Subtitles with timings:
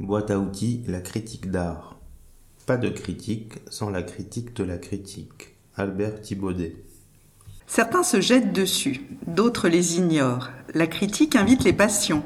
[0.00, 1.96] Boîte à outils, la critique d'art.
[2.66, 5.54] Pas de critique sans la critique de la critique.
[5.76, 6.74] Albert Thibaudet.
[7.68, 10.50] Certains se jettent dessus, d'autres les ignorent.
[10.74, 12.24] La critique invite les passions.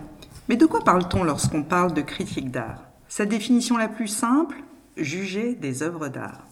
[0.49, 2.85] Mais de quoi parle-t-on lorsqu'on parle de critique d'art?
[3.07, 4.57] Sa définition la plus simple?
[4.97, 6.47] Juger des œuvres d'art.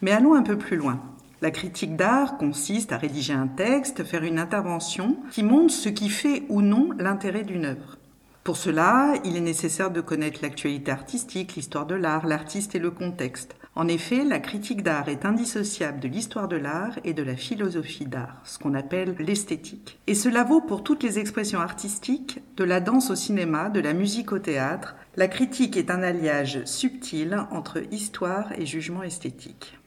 [0.00, 1.02] Mais allons un peu plus loin.
[1.40, 6.08] La critique d'art consiste à rédiger un texte, faire une intervention qui montre ce qui
[6.08, 7.98] fait ou non l'intérêt d'une œuvre.
[8.44, 12.90] Pour cela, il est nécessaire de connaître l'actualité artistique, l'histoire de l'art, l'artiste et le
[12.90, 13.54] contexte.
[13.76, 18.04] En effet, la critique d'art est indissociable de l'histoire de l'art et de la philosophie
[18.04, 20.00] d'art, ce qu'on appelle l'esthétique.
[20.08, 23.92] Et cela vaut pour toutes les expressions artistiques, de la danse au cinéma, de la
[23.92, 24.96] musique au théâtre.
[25.16, 29.78] La critique est un alliage subtil entre histoire et jugement esthétique.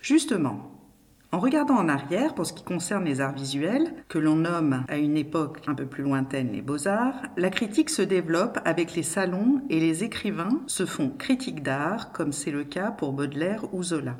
[0.00, 0.79] Justement,
[1.32, 4.96] en regardant en arrière, pour ce qui concerne les arts visuels, que l'on nomme à
[4.96, 9.62] une époque un peu plus lointaine les beaux-arts, la critique se développe avec les salons
[9.70, 14.16] et les écrivains se font critiques d'art, comme c'est le cas pour Baudelaire ou Zola.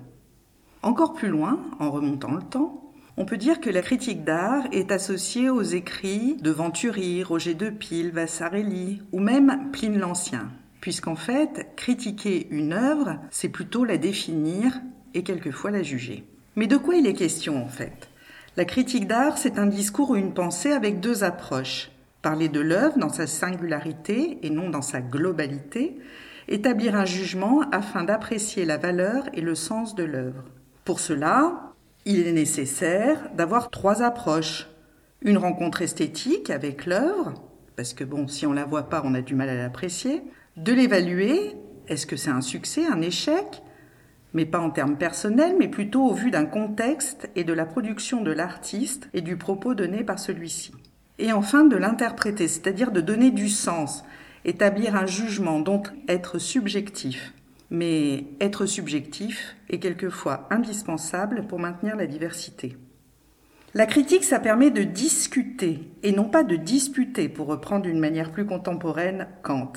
[0.82, 4.92] Encore plus loin, en remontant le temps, on peut dire que la critique d'art est
[4.92, 10.48] associée aux écrits de Venturi, Roger de Pile, Vassarelli ou même Pline l'Ancien,
[10.80, 14.80] puisqu'en fait, critiquer une œuvre, c'est plutôt la définir
[15.12, 16.24] et quelquefois la juger.
[16.60, 18.10] Mais de quoi il est question en fait?
[18.58, 21.90] La critique d'art, c'est un discours ou une pensée avec deux approches.
[22.20, 25.96] Parler de l'œuvre dans sa singularité et non dans sa globalité,
[26.48, 30.44] établir un jugement afin d'apprécier la valeur et le sens de l'œuvre.
[30.84, 31.72] Pour cela,
[32.04, 34.68] il est nécessaire d'avoir trois approches.
[35.22, 37.32] Une rencontre esthétique avec l'œuvre,
[37.74, 40.22] parce que bon, si on la voit pas, on a du mal à l'apprécier.
[40.58, 41.56] De l'évaluer,
[41.88, 43.62] est-ce que c'est un succès, un échec?
[44.32, 48.22] Mais pas en termes personnels, mais plutôt au vu d'un contexte et de la production
[48.22, 50.72] de l'artiste et du propos donné par celui-ci.
[51.18, 54.04] Et enfin de l'interpréter, c'est-à-dire de donner du sens,
[54.44, 57.34] établir un jugement, donc être subjectif.
[57.70, 62.76] Mais être subjectif est quelquefois indispensable pour maintenir la diversité.
[63.74, 68.32] La critique, ça permet de discuter et non pas de disputer, pour reprendre d'une manière
[68.32, 69.72] plus contemporaine Kant.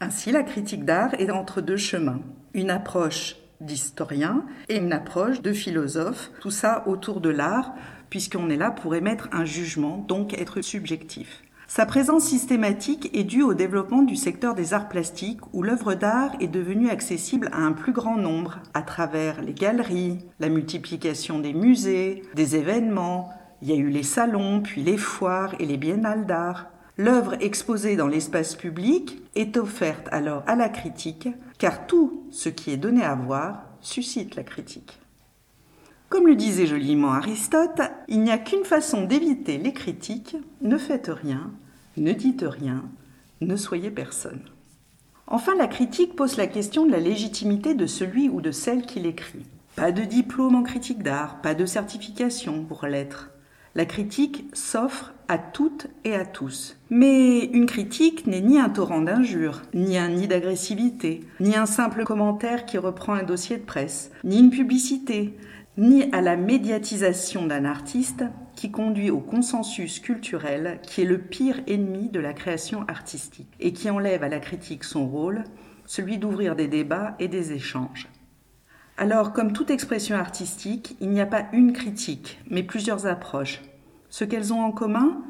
[0.00, 2.22] Ainsi, la critique d'art est entre deux chemins.
[2.54, 7.74] Une approche d'historien et une approche de philosophe, tout ça autour de l'art,
[8.10, 11.42] puisqu'on est là pour émettre un jugement, donc être subjectif.
[11.66, 16.32] Sa présence systématique est due au développement du secteur des arts plastiques où l'œuvre d'art
[16.38, 21.54] est devenue accessible à un plus grand nombre à travers les galeries, la multiplication des
[21.54, 23.30] musées, des événements,
[23.62, 26.66] il y a eu les salons, puis les foires et les biennales d'art.
[26.96, 31.28] L'œuvre exposée dans l'espace public est offerte alors à la critique,
[31.58, 35.00] car tout ce qui est donné à voir suscite la critique.
[36.08, 41.08] Comme le disait joliment Aristote, il n'y a qu'une façon d'éviter les critiques, ne faites
[41.08, 41.50] rien,
[41.96, 42.84] ne dites rien,
[43.40, 44.42] ne soyez personne.
[45.26, 49.00] Enfin, la critique pose la question de la légitimité de celui ou de celle qui
[49.00, 49.46] l'écrit.
[49.74, 53.33] Pas de diplôme en critique d'art, pas de certification pour l'être.
[53.76, 56.76] La critique s'offre à toutes et à tous.
[56.90, 62.04] Mais une critique n'est ni un torrent d'injures, ni un nid d'agressivité, ni un simple
[62.04, 65.36] commentaire qui reprend un dossier de presse, ni une publicité,
[65.76, 68.24] ni à la médiatisation d'un artiste
[68.54, 73.72] qui conduit au consensus culturel qui est le pire ennemi de la création artistique et
[73.72, 75.42] qui enlève à la critique son rôle,
[75.84, 78.08] celui d'ouvrir des débats et des échanges.
[78.96, 83.60] Alors, comme toute expression artistique, il n'y a pas une critique, mais plusieurs approches.
[84.08, 85.22] Ce qu'elles ont en commun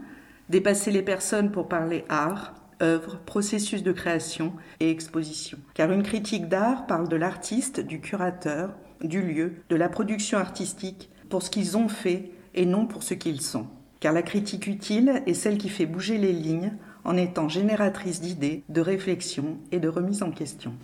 [0.51, 5.57] Dépasser les personnes pour parler art, œuvre, processus de création et exposition.
[5.73, 11.09] Car une critique d'art parle de l'artiste, du curateur, du lieu, de la production artistique,
[11.31, 13.67] pour ce qu'ils ont fait et non pour ce qu'ils sont.
[14.01, 16.75] Car la critique utile est celle qui fait bouger les lignes
[17.05, 20.75] en étant génératrice d'idées, de réflexion et de remise en question.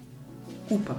[0.70, 0.98] Ou pas.